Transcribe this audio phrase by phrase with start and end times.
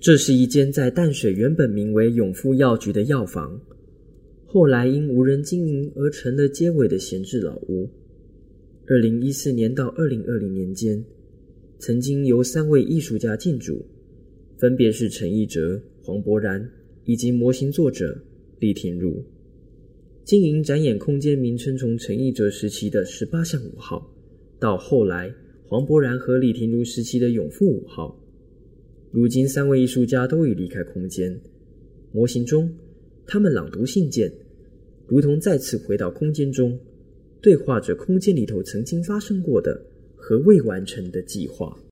[0.00, 3.60] 这是一间在淡水原本名为永富药局的药房，
[4.46, 7.90] 后来因无人经营而成了街尾的闲置老屋。
[8.86, 11.04] 二零一四年到二零二零年间，
[11.80, 13.84] 曾经由三位艺术家进驻，
[14.56, 16.64] 分别是陈奕哲、黄柏然
[17.04, 18.16] 以及模型作者
[18.60, 19.20] 李廷儒。
[20.24, 24.08] 经营展演空间名称从陈奕哲时期的十八巷五号，
[24.60, 25.34] 到后来
[25.66, 28.16] 黄柏然和李廷儒时期的永富五号。
[29.10, 31.40] 如今三位艺术家都已离开空间，
[32.12, 32.70] 模型中，
[33.26, 34.30] 他们朗读信件，
[35.06, 36.78] 如同再次回到空间中，
[37.40, 39.80] 对话着空间里头曾经发生过的
[40.16, 41.78] 和未完成的计划。